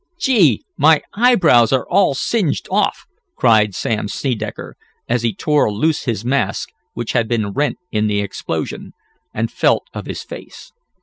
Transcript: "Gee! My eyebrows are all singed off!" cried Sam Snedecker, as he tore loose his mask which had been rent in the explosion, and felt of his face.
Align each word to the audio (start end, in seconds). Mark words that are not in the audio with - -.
"Gee! 0.19 0.63
My 0.77 1.03
eyebrows 1.13 1.71
are 1.71 1.85
all 1.87 2.15
singed 2.15 2.67
off!" 2.71 3.05
cried 3.35 3.75
Sam 3.75 4.07
Snedecker, 4.07 4.73
as 5.07 5.21
he 5.21 5.31
tore 5.31 5.71
loose 5.71 6.05
his 6.05 6.25
mask 6.25 6.69
which 6.95 7.11
had 7.11 7.27
been 7.27 7.53
rent 7.53 7.77
in 7.91 8.07
the 8.07 8.19
explosion, 8.19 8.93
and 9.31 9.51
felt 9.51 9.83
of 9.93 10.07
his 10.07 10.23
face. 10.23 10.71